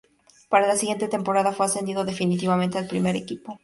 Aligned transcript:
Para 0.49 0.65
la 0.65 0.77
siguiente 0.77 1.07
temporada, 1.07 1.51
fue 1.53 1.67
ascendido 1.67 2.03
definitivamente 2.05 2.79
al 2.79 2.87
primer 2.87 3.15
equipo. 3.15 3.59